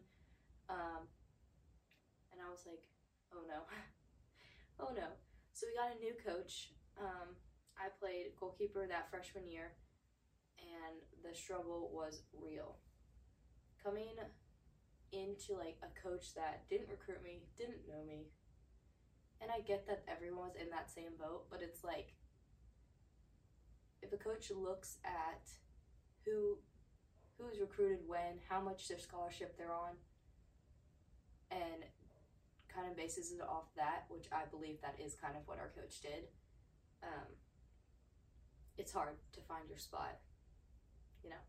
Um, 0.68 1.08
and 2.32 2.40
I 2.40 2.50
was 2.50 2.64
like, 2.66 2.84
oh 3.32 3.44
no, 3.48 3.64
oh 4.80 4.92
no. 4.94 5.08
So 5.52 5.66
we 5.66 5.74
got 5.74 5.96
a 5.96 5.98
new 5.98 6.14
coach. 6.20 6.72
Um, 7.00 7.34
I 7.78 7.88
played 7.98 8.34
goalkeeper 8.38 8.86
that 8.86 9.10
freshman 9.10 9.46
year, 9.46 9.72
and 10.58 10.98
the 11.22 11.34
struggle 11.34 11.90
was 11.92 12.22
real. 12.34 12.76
Coming 13.82 14.18
into 15.12 15.54
like 15.56 15.78
a 15.82 15.90
coach 15.96 16.34
that 16.34 16.68
didn't 16.68 16.90
recruit 16.90 17.22
me, 17.22 17.46
didn't 17.56 17.88
know 17.88 18.04
me, 18.06 18.28
and 19.40 19.50
I 19.50 19.60
get 19.60 19.86
that 19.86 20.04
everyone 20.10 20.50
was 20.50 20.60
in 20.60 20.70
that 20.70 20.90
same 20.90 21.14
boat, 21.18 21.46
but 21.50 21.62
it's 21.62 21.84
like 21.84 22.14
if 24.02 24.12
a 24.12 24.16
coach 24.16 24.50
looks 24.50 24.98
at 25.04 25.50
who 26.24 26.58
who's 27.38 27.60
recruited 27.60 28.00
when, 28.06 28.42
how 28.48 28.60
much 28.60 28.88
their 28.88 28.98
scholarship 28.98 29.56
they're 29.56 29.72
on, 29.72 29.94
and 31.50 31.84
kind 32.68 32.90
of 32.90 32.96
bases 32.96 33.32
it 33.32 33.40
off 33.40 33.74
that, 33.76 34.04
which 34.08 34.26
I 34.32 34.44
believe 34.50 34.80
that 34.82 34.96
is 35.04 35.14
kind 35.14 35.36
of 35.36 35.42
what 35.46 35.58
our 35.58 35.70
coach 35.74 36.00
did. 36.00 36.26
Um, 37.02 37.30
it's 38.76 38.92
hard 38.92 39.14
to 39.32 39.40
find 39.40 39.68
your 39.68 39.78
spot, 39.78 40.18
you 41.22 41.30
know. 41.30 41.44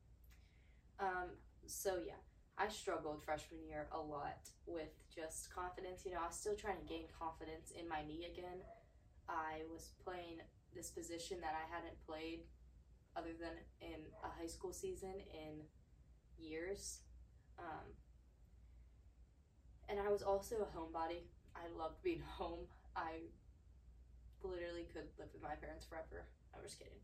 Um, 0.99 1.29
so 1.65 1.97
yeah, 2.05 2.21
I 2.57 2.67
struggled 2.67 3.23
freshman 3.23 3.61
year 3.67 3.87
a 3.91 3.99
lot 3.99 4.49
with 4.65 4.93
just 5.13 5.53
confidence. 5.53 6.03
You 6.05 6.11
know, 6.11 6.19
I 6.23 6.27
was 6.27 6.35
still 6.35 6.55
trying 6.55 6.77
to 6.77 6.85
gain 6.85 7.05
confidence 7.17 7.71
in 7.71 7.87
my 7.87 8.03
knee 8.05 8.27
again. 8.31 8.61
I 9.27 9.61
was 9.71 9.91
playing 10.03 10.41
this 10.75 10.89
position 10.89 11.39
that 11.41 11.55
I 11.55 11.65
hadn't 11.73 11.97
played 12.05 12.41
other 13.15 13.33
than 13.39 13.57
in 13.81 13.99
a 14.23 14.29
high 14.29 14.47
school 14.47 14.73
season 14.73 15.13
in 15.33 15.65
years. 16.37 17.01
Um, 17.57 17.93
and 19.89 19.99
I 19.99 20.09
was 20.09 20.21
also 20.21 20.55
a 20.61 20.69
homebody. 20.77 21.25
I 21.55 21.67
loved 21.77 22.01
being 22.03 22.21
home. 22.39 22.67
I 22.95 23.29
literally 24.43 24.87
could 24.93 25.09
live 25.17 25.29
with 25.33 25.43
my 25.43 25.55
parents 25.55 25.85
forever. 25.85 26.25
I'm 26.53 26.63
just 26.63 26.79
kidding. 26.79 27.01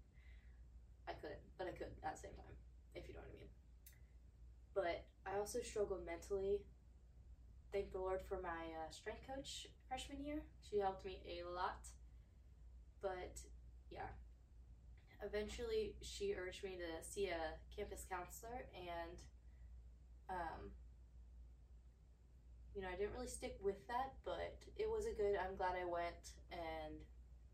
I 1.07 1.13
couldn't, 1.13 1.41
but 1.57 1.67
I 1.67 1.71
could 1.71 1.93
at 2.03 2.15
the 2.15 2.21
same 2.21 2.33
time, 2.33 2.55
if 2.95 3.07
you 3.07 3.13
know 3.13 3.21
what 3.21 3.29
I 3.29 3.37
mean. 3.37 3.51
But 4.73 5.05
I 5.25 5.37
also 5.37 5.61
struggled 5.61 6.05
mentally. 6.05 6.61
Thank 7.71 7.91
the 7.91 7.99
Lord 7.99 8.21
for 8.27 8.39
my 8.41 8.71
uh, 8.73 8.89
strength 8.89 9.27
coach 9.27 9.67
freshman 9.87 10.23
year. 10.23 10.41
She 10.61 10.79
helped 10.79 11.05
me 11.05 11.19
a 11.27 11.47
lot. 11.47 11.85
But 13.01 13.37
yeah, 13.91 14.09
eventually 15.23 15.95
she 16.01 16.33
urged 16.33 16.63
me 16.63 16.77
to 16.77 17.05
see 17.07 17.27
a 17.27 17.55
campus 17.75 18.05
counselor 18.09 18.65
and 18.75 19.17
um, 20.29 20.71
you 22.75 22.81
know, 22.81 22.89
I 22.91 22.95
didn't 22.97 23.13
really 23.13 23.27
stick 23.31 23.57
with 23.63 23.87
that, 23.87 24.13
but 24.25 24.59
it 24.75 24.89
was 24.89 25.05
a 25.05 25.15
good. 25.15 25.39
I'm 25.39 25.55
glad 25.55 25.79
I 25.79 25.85
went 25.85 26.35
and 26.51 26.99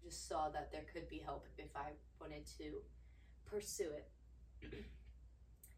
just 0.03 0.27
saw 0.27 0.49
that 0.49 0.71
there 0.71 0.83
could 0.91 1.07
be 1.09 1.19
help 1.19 1.45
if 1.59 1.69
I 1.75 1.93
wanted 2.19 2.47
to 2.57 2.81
pursue 3.45 3.91
it. 3.93 4.09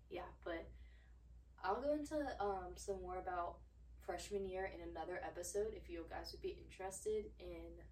yeah, 0.09 0.31
but 0.45 0.65
I'll 1.61 1.81
go 1.81 1.91
into 1.93 2.15
um, 2.39 2.71
some 2.75 3.01
more 3.01 3.19
about 3.19 3.57
freshman 3.99 4.47
year 4.47 4.71
in 4.73 4.89
another 4.89 5.19
episode 5.25 5.73
if 5.73 5.89
you 5.89 6.05
guys 6.09 6.31
would 6.31 6.41
be 6.41 6.57
interested 6.63 7.25
in 7.39 7.83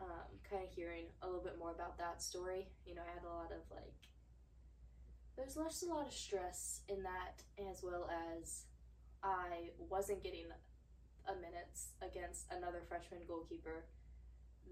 um, 0.00 0.28
kind 0.48 0.62
of 0.62 0.70
hearing 0.70 1.06
a 1.22 1.26
little 1.26 1.42
bit 1.42 1.58
more 1.58 1.72
about 1.72 1.98
that 1.98 2.22
story. 2.22 2.68
You 2.86 2.94
know, 2.94 3.02
I 3.02 3.12
had 3.14 3.24
a 3.24 3.32
lot 3.32 3.50
of 3.52 3.62
like, 3.70 3.94
there's 5.36 5.54
just 5.54 5.82
a 5.84 5.86
lot 5.86 6.06
of 6.06 6.12
stress 6.12 6.80
in 6.88 7.02
that, 7.02 7.42
as 7.70 7.82
well 7.82 8.10
as 8.10 8.64
I 9.22 9.70
wasn't 9.78 10.22
getting 10.22 10.46
a 11.28 11.34
minutes 11.36 11.92
against 12.00 12.46
another 12.50 12.80
freshman 12.88 13.20
goalkeeper 13.28 13.84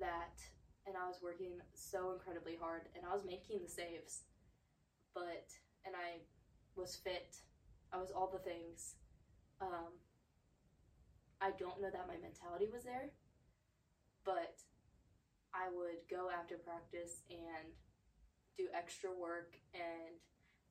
that 0.01 0.41
and 0.87 0.97
I 0.97 1.07
was 1.07 1.19
working 1.23 1.59
so 1.75 2.13
incredibly 2.13 2.57
hard 2.57 2.89
and 2.95 3.05
I 3.05 3.13
was 3.13 3.25
making 3.27 3.61
the 3.63 3.69
saves 3.69 4.25
but 5.15 5.53
and 5.85 5.95
I 5.95 6.25
was 6.77 6.97
fit 6.97 7.37
I 7.93 7.99
was 7.99 8.11
all 8.11 8.31
the 8.33 8.43
things 8.43 8.95
um, 9.61 9.93
I 11.41 11.51
don't 11.59 11.81
know 11.81 11.91
that 11.91 12.09
my 12.09 12.17
mentality 12.17 12.69
was 12.73 12.85
there 12.85 13.13
but 14.25 14.57
I 15.57 15.73
would 15.73 16.05
go 16.13 16.29
after 16.29 16.61
practice 16.61 17.25
and 17.33 17.73
do 18.61 18.69
extra 18.77 19.09
work 19.09 19.57
and 19.73 20.21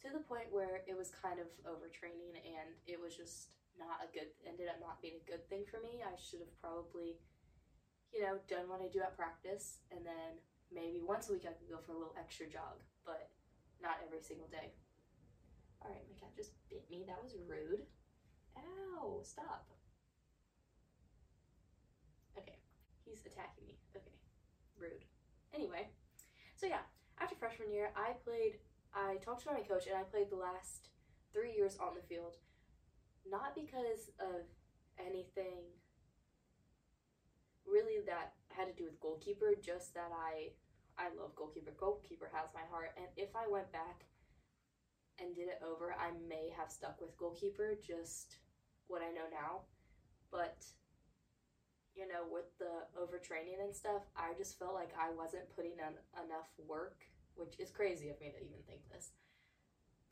to 0.06 0.13
the 0.13 0.22
point 0.22 0.54
where 0.54 0.86
it 0.86 0.94
was 0.94 1.10
kind 1.10 1.42
of 1.42 1.50
overtraining 1.65 2.38
and 2.38 2.70
it 2.86 3.01
was 3.01 3.18
just 3.18 3.50
not 3.74 4.06
a 4.06 4.10
good 4.13 4.30
ended 4.46 4.70
up 4.70 4.77
not 4.77 5.01
being 5.01 5.18
a 5.18 5.25
good 5.25 5.42
thing 5.50 5.65
for 5.65 5.82
me. 5.82 6.06
I 6.06 6.13
should 6.22 6.46
have 6.46 6.54
probably, 6.62 7.18
you 8.13 8.22
know, 8.22 8.38
done 8.46 8.70
what 8.70 8.86
I 8.86 8.88
do 8.94 9.01
at 9.01 9.18
practice 9.18 9.82
and 9.89 10.06
then 10.06 10.38
maybe 10.70 11.01
once 11.01 11.30
a 11.30 11.34
week 11.34 11.50
I 11.50 11.58
could 11.58 11.70
go 11.70 11.82
for 11.82 11.98
a 11.98 12.00
little 12.00 12.15
extra 12.22 12.46
jog, 12.46 12.86
but 13.01 13.34
not 13.82 13.98
every 14.06 14.22
single 14.22 14.48
day. 14.54 14.77
Alright, 15.82 16.06
my 16.06 16.15
cat 16.18 16.34
just 16.38 16.54
bit 16.70 16.86
me. 16.89 17.06
That 17.06 17.22
was 17.22 17.34
rude. 17.50 17.86
Ow, 18.58 19.22
stop. 19.24 19.65
Okay, 22.38 22.58
he's 23.06 23.25
attacking 23.25 23.68
me. 23.68 23.75
Okay, 23.96 24.13
rude. 24.79 25.05
Anyway, 25.53 25.88
so 26.55 26.67
yeah, 26.67 26.84
after 27.20 27.36
freshman 27.36 27.72
year, 27.72 27.91
I 27.96 28.13
played, 28.24 28.60
I 28.94 29.15
talked 29.24 29.44
to 29.44 29.51
my 29.51 29.62
coach 29.62 29.88
and 29.88 29.98
I 29.98 30.03
played 30.03 30.29
the 30.29 30.36
last 30.36 30.89
three 31.34 31.53
years 31.55 31.77
on 31.79 31.96
the 31.96 32.01
field 32.08 32.36
not 33.29 33.55
because 33.55 34.13
of 34.20 34.46
anything 35.00 35.65
really 37.65 38.05
that 38.05 38.34
had 38.50 38.70
to 38.70 38.74
do 38.74 38.86
with 38.86 39.00
goalkeeper, 39.01 39.53
just 39.62 39.94
that 39.94 40.12
I 40.13 40.53
I 40.98 41.10
love 41.20 41.36
goalkeeper. 41.36 41.74
Goalkeeper 41.77 42.29
has 42.32 42.48
my 42.53 42.63
heart, 42.72 42.96
and 42.96 43.08
if 43.17 43.36
I 43.36 43.50
went 43.50 43.70
back 43.74 44.05
and 45.20 45.36
did 45.36 45.50
it 45.50 45.60
over, 45.65 45.94
I 45.94 46.12
may 46.29 46.51
have 46.55 46.72
stuck 46.72 47.01
with 47.01 47.17
goalkeeper, 47.17 47.75
just 47.75 48.38
what 48.88 49.01
I 49.01 49.12
know 49.12 49.27
now. 49.32 49.67
But 50.32 50.63
know, 52.15 52.24
with 52.31 52.48
the 52.57 52.88
overtraining 52.95 53.60
and 53.60 53.75
stuff, 53.75 54.07
I 54.15 54.31
just 54.39 54.57
felt 54.57 54.74
like 54.74 54.95
I 54.95 55.12
wasn't 55.12 55.51
putting 55.51 55.75
in 55.75 56.00
enough 56.15 56.48
work, 56.63 57.03
which 57.36 57.60
is 57.60 57.69
crazy 57.69 58.07
of 58.07 58.19
me 58.24 58.31
to 58.31 58.39
even 58.39 58.63
think 58.63 58.88
this 58.88 59.12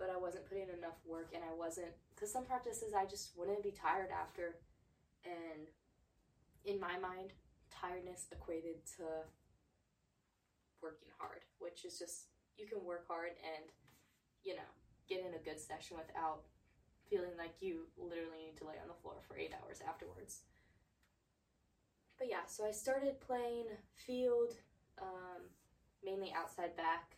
but 0.03 0.09
I 0.09 0.17
wasn't 0.17 0.49
putting 0.49 0.67
enough 0.67 0.99
work 1.05 1.31
and 1.33 1.43
I 1.43 1.53
wasn't 1.55 1.93
because 2.13 2.31
some 2.31 2.45
practices 2.45 2.91
I 2.91 3.05
just 3.05 3.31
wouldn't 3.37 3.63
be 3.63 3.71
tired 3.71 4.09
after 4.11 4.57
and 5.23 5.69
in 6.65 6.79
my 6.79 6.99
mind 6.99 7.33
tiredness 7.71 8.27
equated 8.31 8.83
to 8.97 9.27
working 10.81 11.07
hard, 11.17 11.47
which 11.59 11.85
is 11.85 11.97
just 11.97 12.27
you 12.57 12.67
can 12.67 12.83
work 12.83 13.07
hard 13.07 13.31
and 13.39 13.63
you 14.43 14.55
know 14.55 14.71
get 15.07 15.19
in 15.19 15.33
a 15.35 15.43
good 15.43 15.59
session 15.59 15.97
without 15.97 16.43
feeling 17.09 17.35
like 17.37 17.55
you 17.59 17.87
literally 17.95 18.51
need 18.51 18.57
to 18.57 18.67
lay 18.67 18.79
on 18.81 18.87
the 18.87 18.99
floor 19.01 19.23
for 19.27 19.37
eight 19.37 19.51
hours 19.55 19.79
afterwards. 19.87 20.43
But 22.17 22.27
yeah, 22.29 22.45
so 22.47 22.65
I 22.65 22.71
started 22.71 23.19
playing 23.19 23.65
field, 23.95 24.53
um, 25.01 25.49
mainly 26.03 26.33
outside 26.35 26.75
back, 26.77 27.17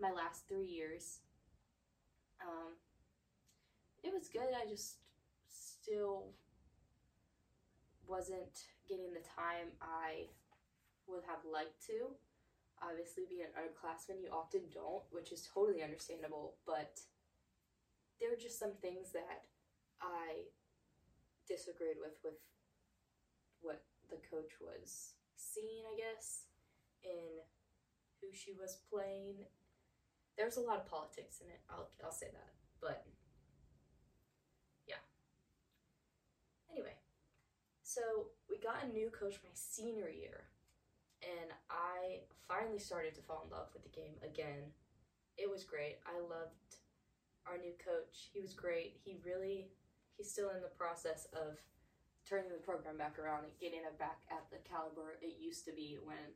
my 0.00 0.10
last 0.10 0.48
three 0.48 0.64
years. 0.66 1.20
Um, 2.40 2.72
it 4.02 4.12
was 4.12 4.28
good. 4.28 4.50
I 4.54 4.68
just 4.68 4.96
still 5.48 6.26
wasn't 8.08 8.66
getting 8.88 9.12
the 9.12 9.20
time 9.20 9.70
I 9.80 10.26
would 11.06 11.22
have 11.26 11.44
liked 11.50 11.84
to. 11.86 12.10
Obviously, 12.82 13.24
being 13.28 13.46
an 13.46 13.54
underclassman, 13.54 14.22
you 14.22 14.30
often 14.32 14.62
don't, 14.74 15.04
which 15.12 15.30
is 15.30 15.48
totally 15.54 15.82
understandable, 15.82 16.54
but 16.66 16.98
there 18.18 18.28
were 18.30 18.40
just 18.40 18.58
some 18.58 18.72
things 18.80 19.12
that 19.12 19.46
I 20.00 20.50
disagreed 21.46 21.96
with 22.00 22.18
with 22.24 22.38
what 23.60 23.82
the 24.12 24.20
coach 24.28 24.60
was 24.60 25.14
seeing, 25.36 25.88
I 25.88 25.96
guess, 25.96 26.44
in 27.02 27.40
who 28.20 28.28
she 28.32 28.52
was 28.52 28.78
playing. 28.92 29.48
There's 30.36 30.56
a 30.56 30.60
lot 30.60 30.76
of 30.76 30.86
politics 30.86 31.40
in 31.40 31.48
it. 31.48 31.60
I'll 31.68 31.90
I'll 32.04 32.12
say 32.12 32.28
that. 32.32 32.52
But 32.80 33.04
yeah. 34.86 35.00
Anyway, 36.70 36.96
so 37.82 38.30
we 38.48 38.58
got 38.58 38.84
a 38.84 38.92
new 38.92 39.10
coach 39.10 39.40
my 39.42 39.50
senior 39.54 40.08
year, 40.08 40.44
and 41.22 41.50
I 41.70 42.20
finally 42.46 42.78
started 42.78 43.14
to 43.16 43.22
fall 43.22 43.44
in 43.44 43.50
love 43.50 43.68
with 43.72 43.82
the 43.82 43.96
game 43.96 44.16
again. 44.22 44.72
It 45.38 45.50
was 45.50 45.64
great. 45.64 45.96
I 46.06 46.20
loved 46.20 46.76
our 47.46 47.58
new 47.58 47.72
coach. 47.80 48.30
He 48.32 48.40
was 48.40 48.52
great. 48.52 49.00
He 49.04 49.16
really 49.24 49.68
he's 50.16 50.30
still 50.30 50.50
in 50.50 50.62
the 50.62 50.76
process 50.78 51.26
of 51.32 51.58
turning 52.28 52.50
the 52.50 52.62
program 52.62 52.96
back 52.96 53.18
around 53.18 53.44
and 53.44 53.52
getting 53.60 53.80
it 53.80 53.98
back 53.98 54.22
at 54.30 54.46
the 54.50 54.58
caliber 54.68 55.18
it 55.20 55.36
used 55.40 55.64
to 55.66 55.72
be 55.72 55.98
when 56.02 56.32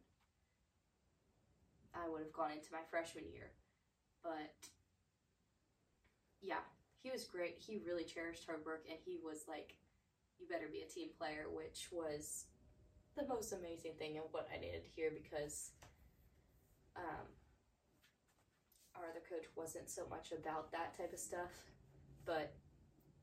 I 1.95 2.09
would 2.09 2.21
have 2.21 2.33
gone 2.33 2.51
into 2.51 2.73
my 2.73 2.85
freshman 2.91 3.25
year. 3.33 3.53
But 4.23 4.53
yeah, 6.43 6.65
he 7.03 7.11
was 7.11 7.25
great. 7.25 7.57
He 7.59 7.81
really 7.87 8.05
cherished 8.05 8.45
hard 8.47 8.65
work 8.67 8.85
and 8.89 8.99
he 9.05 9.19
was 9.23 9.45
like, 9.49 9.75
you 10.39 10.47
better 10.47 10.69
be 10.71 10.83
a 10.83 10.91
team 10.93 11.09
player, 11.17 11.47
which 11.49 11.89
was 11.91 12.45
the 13.17 13.27
most 13.27 13.53
amazing 13.53 13.93
thing 13.99 14.17
and 14.19 14.27
what 14.31 14.49
I 14.53 14.61
needed 14.61 14.85
to 14.85 14.91
hear 14.91 15.11
because 15.11 15.71
um, 16.97 17.27
our 18.95 19.09
other 19.09 19.25
coach 19.29 19.49
wasn't 19.57 19.89
so 19.89 20.03
much 20.11 20.33
about 20.33 20.73
that 20.73 20.97
type 20.97 21.13
of 21.13 21.19
stuff. 21.19 21.53
But 22.25 22.53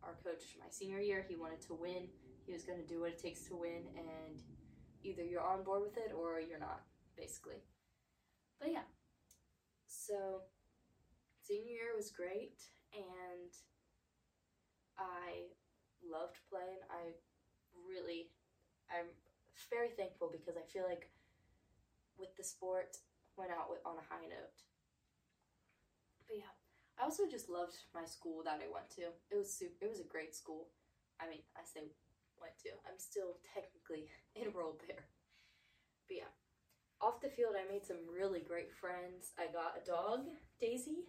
our 0.02 0.16
coach, 0.24 0.58
my 0.60 0.70
senior 0.70 1.00
year, 1.00 1.26
he 1.28 1.36
wanted 1.36 1.62
to 1.68 1.74
win. 1.74 2.08
He 2.46 2.54
was 2.54 2.64
going 2.64 2.80
to 2.80 2.88
do 2.88 3.02
what 3.02 3.12
it 3.12 3.22
takes 3.22 3.42
to 3.48 3.56
win, 3.56 3.88
and 3.96 4.42
either 5.04 5.24
you're 5.24 5.46
on 5.46 5.64
board 5.64 5.82
with 5.82 5.98
it 5.98 6.12
or 6.16 6.40
you're 6.40 6.60
not, 6.60 6.82
basically. 7.16 7.64
But 8.60 8.72
yeah, 8.72 8.88
so 9.88 10.42
senior 11.42 11.72
year 11.72 11.96
was 11.96 12.12
great, 12.12 12.60
and 12.94 13.52
I 14.98 15.52
loved 16.04 16.40
playing. 16.50 16.84
I 16.92 17.16
really, 17.88 18.32
I'm 18.92 19.08
very 19.70 19.90
thankful 19.90 20.30
because 20.32 20.58
I 20.58 20.68
feel 20.68 20.84
like 20.84 21.10
with 22.18 22.36
the 22.38 22.44
sport 22.44 22.98
went 23.38 23.52
out 23.52 23.70
with, 23.70 23.80
on 23.86 23.98
a 23.98 24.08
high 24.14 24.28
note. 24.28 24.60
But 26.28 26.38
yeah, 26.38 26.54
I 27.00 27.04
also 27.04 27.24
just 27.30 27.50
loved 27.50 27.76
my 27.94 28.06
school 28.06 28.44
that 28.46 28.62
I 28.62 28.72
went 28.72 28.90
to. 28.98 29.16
It 29.32 29.38
was 29.38 29.52
super, 29.52 29.86
it 29.86 29.90
was 29.90 30.00
a 30.00 30.08
great 30.08 30.36
school. 30.36 30.68
I 31.20 31.30
mean, 31.30 31.42
I 31.56 31.62
say 31.66 31.92
went 32.44 32.60
to. 32.68 32.76
I'm 32.84 33.00
still 33.00 33.40
technically 33.56 34.12
enrolled 34.36 34.84
there. 34.84 35.08
But 36.06 36.28
yeah, 36.28 36.34
off 37.00 37.24
the 37.24 37.32
field, 37.32 37.56
I 37.56 37.64
made 37.64 37.88
some 37.88 38.04
really 38.12 38.44
great 38.44 38.76
friends. 38.76 39.32
I 39.40 39.48
got 39.48 39.80
a 39.80 39.88
dog, 39.88 40.28
Daisy. 40.60 41.08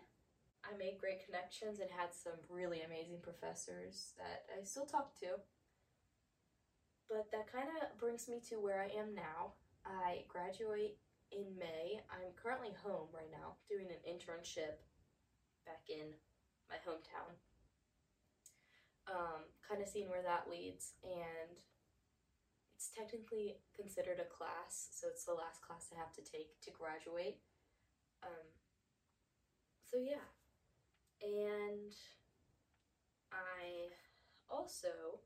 I 0.65 0.73
made 0.79 1.03
great 1.03 1.27
connections 1.27 1.83
and 1.83 1.91
had 1.91 2.15
some 2.15 2.41
really 2.49 2.81
amazing 2.81 3.21
professors 3.21 4.15
that 4.17 4.49
I 4.49 4.65
still 4.65 4.87
talk 4.87 5.13
to. 5.21 5.43
But 7.11 7.29
that 7.37 7.53
kind 7.53 7.69
of 7.69 7.99
brings 8.01 8.29
me 8.29 8.41
to 8.49 8.57
where 8.57 8.81
I 8.81 8.89
am 8.97 9.13
now. 9.15 9.61
I 9.85 10.25
graduate 10.27 10.97
in 11.31 11.45
May. 11.59 12.01
I'm 12.09 12.33
currently 12.33 12.73
home 12.81 13.13
right 13.13 13.29
now 13.29 13.61
doing 13.69 13.93
an 13.93 14.01
internship 14.09 14.81
back 15.69 15.85
in 15.93 16.17
my 16.73 16.81
hometown. 16.81 17.37
Um, 19.05 19.45
kind 19.69 19.83
of 19.83 19.89
seeing 19.89 20.09
where 20.09 20.23
that 20.23 20.51
leads, 20.51 20.95
and 21.03 21.57
it's 22.75 22.91
technically 22.91 23.57
considered 23.75 24.21
a 24.21 24.29
class, 24.29 24.89
so 24.93 25.09
it's 25.09 25.25
the 25.25 25.33
last 25.35 25.63
class 25.63 25.91
I 25.95 25.99
have 25.99 26.13
to 26.15 26.23
take 26.23 26.61
to 26.63 26.71
graduate. 26.71 27.39
Um, 28.23 28.49
so 29.85 29.99
yeah, 29.99 30.27
and 31.23 31.93
I 33.33 33.93
also 34.51 35.21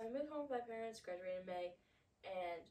I 0.00 0.04
moved 0.04 0.30
home 0.30 0.48
with 0.48 0.60
my 0.60 0.64
parents, 0.66 1.00
graduated 1.00 1.40
in 1.42 1.46
May, 1.46 1.74
and 2.24 2.64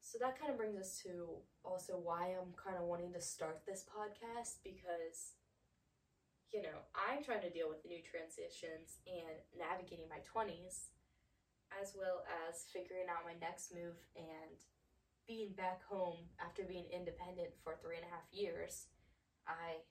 so 0.00 0.18
that 0.20 0.38
kind 0.38 0.50
of 0.50 0.58
brings 0.58 0.76
us 0.76 0.98
to 1.04 1.38
also 1.64 2.00
why 2.02 2.34
I'm 2.34 2.52
kind 2.56 2.76
of 2.76 2.84
wanting 2.84 3.12
to 3.12 3.20
start 3.20 3.62
this 3.66 3.84
podcast 3.84 4.58
because 4.64 5.36
you 6.52 6.62
know, 6.62 6.82
I'm 6.94 7.22
trying 7.22 7.46
to 7.46 7.52
deal 7.52 7.70
with 7.70 7.82
the 7.82 7.90
new 7.90 8.02
transitions 8.02 8.98
and 9.06 9.38
navigating 9.54 10.10
my 10.10 10.18
20s, 10.26 10.90
as 11.70 11.94
well 11.94 12.26
as 12.50 12.66
figuring 12.74 13.06
out 13.06 13.22
my 13.26 13.38
next 13.38 13.70
move 13.70 13.94
and 14.18 14.58
being 15.30 15.54
back 15.54 15.82
home 15.86 16.26
after 16.42 16.66
being 16.66 16.90
independent 16.90 17.54
for 17.62 17.78
three 17.78 18.02
and 18.02 18.06
a 18.06 18.10
half 18.10 18.26
years. 18.34 18.90
I 19.46 19.86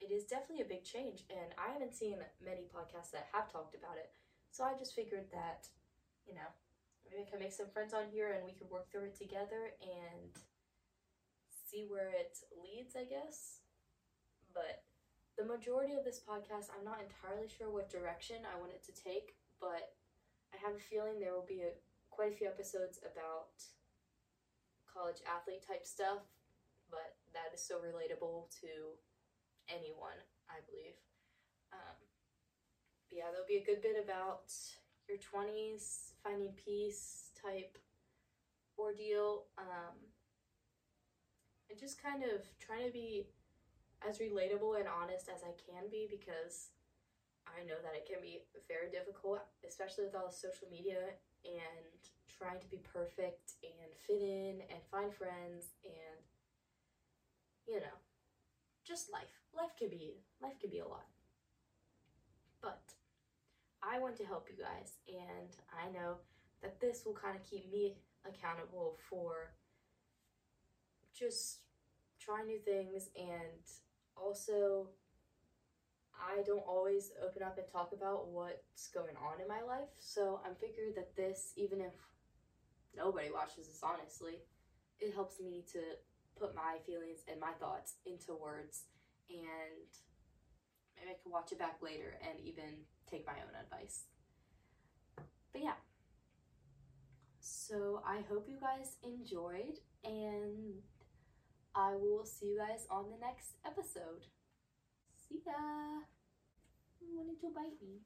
it 0.00 0.12
is 0.12 0.28
definitely 0.28 0.64
a 0.64 0.68
big 0.68 0.84
change 0.84 1.24
and 1.32 1.52
I 1.56 1.72
haven't 1.72 1.96
seen 1.96 2.20
many 2.44 2.68
podcasts 2.68 3.12
that 3.12 3.28
have 3.32 3.50
talked 3.52 3.74
about 3.74 3.96
it. 3.96 4.12
So 4.52 4.64
I 4.64 4.76
just 4.76 4.94
figured 4.94 5.28
that, 5.32 5.68
you 6.28 6.34
know, 6.34 6.48
maybe 7.04 7.24
I 7.24 7.30
can 7.30 7.40
make 7.40 7.52
some 7.52 7.72
friends 7.72 7.94
on 7.94 8.08
here 8.12 8.32
and 8.32 8.44
we 8.44 8.52
could 8.52 8.68
work 8.70 8.92
through 8.92 9.12
it 9.12 9.16
together 9.16 9.72
and 9.80 10.32
see 11.68 11.86
where 11.88 12.10
it 12.12 12.38
leads, 12.56 12.96
I 12.96 13.04
guess. 13.04 13.60
But 14.54 14.85
the 15.36 15.44
majority 15.44 15.92
of 15.92 16.04
this 16.04 16.20
podcast, 16.20 16.72
I'm 16.72 16.84
not 16.84 17.04
entirely 17.04 17.48
sure 17.48 17.68
what 17.68 17.92
direction 17.92 18.48
I 18.48 18.56
want 18.58 18.72
it 18.72 18.80
to 18.88 18.92
take, 18.96 19.36
but 19.60 19.92
I 20.52 20.56
have 20.64 20.74
a 20.74 20.80
feeling 20.80 21.20
there 21.20 21.36
will 21.36 21.46
be 21.46 21.60
a, 21.60 21.76
quite 22.08 22.32
a 22.32 22.36
few 22.36 22.48
episodes 22.48 22.98
about 23.04 23.52
college 24.88 25.20
athlete 25.28 25.60
type 25.60 25.84
stuff, 25.84 26.24
but 26.88 27.20
that 27.36 27.52
is 27.52 27.60
so 27.60 27.76
relatable 27.84 28.48
to 28.64 28.96
anyone, 29.68 30.16
I 30.48 30.64
believe. 30.64 30.96
Um, 31.68 32.00
but 33.08 33.16
yeah, 33.20 33.28
there'll 33.28 33.44
be 33.44 33.60
a 33.60 33.68
good 33.68 33.84
bit 33.84 34.00
about 34.00 34.48
your 35.04 35.20
20s, 35.20 36.16
finding 36.24 36.56
peace 36.56 37.28
type 37.36 37.76
ordeal, 38.78 39.52
um, 39.60 40.00
and 41.68 41.78
just 41.78 42.02
kind 42.02 42.24
of 42.24 42.40
trying 42.58 42.86
to 42.86 42.92
be 42.92 43.28
as 44.04 44.18
relatable 44.18 44.78
and 44.78 44.88
honest 44.88 45.28
as 45.32 45.42
I 45.42 45.54
can 45.56 45.88
be 45.90 46.08
because 46.10 46.70
I 47.46 47.62
know 47.62 47.78
that 47.80 47.94
it 47.94 48.04
can 48.04 48.20
be 48.20 48.42
very 48.66 48.90
difficult, 48.90 49.40
especially 49.66 50.04
with 50.04 50.14
all 50.14 50.28
the 50.28 50.34
social 50.34 50.68
media 50.70 51.14
and 51.46 52.00
trying 52.26 52.60
to 52.60 52.68
be 52.68 52.82
perfect 52.82 53.56
and 53.62 53.90
fit 54.06 54.20
in 54.20 54.60
and 54.68 54.82
find 54.90 55.14
friends 55.14 55.78
and 55.84 56.20
you 57.66 57.80
know, 57.80 57.98
just 58.86 59.12
life. 59.12 59.42
Life 59.56 59.74
can 59.78 59.88
be 59.88 60.22
life 60.42 60.58
can 60.60 60.70
be 60.70 60.78
a 60.78 60.86
lot. 60.86 61.06
But 62.62 62.82
I 63.82 63.98
want 63.98 64.16
to 64.16 64.24
help 64.24 64.48
you 64.50 64.62
guys 64.62 64.98
and 65.08 65.50
I 65.72 65.90
know 65.90 66.16
that 66.62 66.80
this 66.80 67.02
will 67.04 67.14
kind 67.14 67.36
of 67.36 67.42
keep 67.44 67.70
me 67.70 67.96
accountable 68.26 68.98
for 69.08 69.52
just 71.16 71.60
trying 72.18 72.46
new 72.46 72.58
things 72.58 73.08
and 73.16 73.62
also 74.16 74.88
I 76.16 76.42
don't 76.42 76.64
always 76.66 77.12
open 77.24 77.42
up 77.42 77.58
and 77.58 77.66
talk 77.70 77.92
about 77.92 78.28
what's 78.28 78.88
going 78.88 79.16
on 79.16 79.40
in 79.40 79.48
my 79.48 79.62
life. 79.62 79.92
So 79.98 80.40
I'm 80.44 80.54
figured 80.54 80.96
that 80.96 81.14
this, 81.14 81.52
even 81.56 81.80
if 81.80 81.92
nobody 82.96 83.30
watches 83.30 83.68
this 83.68 83.80
honestly, 83.82 84.40
it 84.98 85.14
helps 85.14 85.40
me 85.40 85.64
to 85.72 85.80
put 86.38 86.54
my 86.54 86.76
feelings 86.86 87.20
and 87.30 87.38
my 87.38 87.52
thoughts 87.60 87.94
into 88.06 88.34
words 88.34 88.84
and 89.28 89.90
maybe 90.96 91.10
I 91.10 91.22
can 91.22 91.32
watch 91.32 91.52
it 91.52 91.58
back 91.58 91.78
later 91.82 92.16
and 92.22 92.40
even 92.40 92.84
take 93.10 93.26
my 93.26 93.34
own 93.34 93.54
advice. 93.60 94.04
But 95.52 95.62
yeah. 95.62 95.78
So 97.40 98.02
I 98.06 98.20
hope 98.28 98.46
you 98.48 98.58
guys 98.60 98.96
enjoyed, 99.02 99.78
and 100.04 100.82
I 101.76 101.92
will 101.92 102.24
see 102.24 102.56
you 102.56 102.56
guys 102.56 102.88
on 102.88 103.12
the 103.12 103.20
next 103.20 103.60
episode. 103.60 104.24
See 105.12 105.44
ya! 105.44 106.08
You 107.04 107.12
wanted 107.12 107.36
to 107.44 107.52
bite 107.52 107.76
me. 107.84 108.00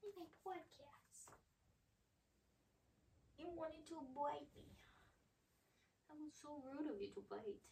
In 0.00 0.08
my 0.16 0.24
podcast. 0.40 1.28
You 3.36 3.52
wanted 3.52 3.84
to 3.92 4.00
bite 4.16 4.48
me. 4.56 4.64
That 6.08 6.16
was 6.16 6.32
so 6.40 6.64
rude 6.64 6.88
of 6.88 6.96
you 6.96 7.12
to 7.20 7.22
bite. 7.28 7.68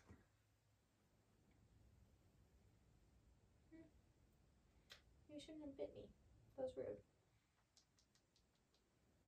Hmm. 3.73 3.89
You 5.33 5.41
shouldn't 5.41 5.65
have 5.65 5.79
bit 5.81 5.97
me. 5.97 6.05
That 6.61 6.69
was 6.69 6.77
rude. 6.77 7.16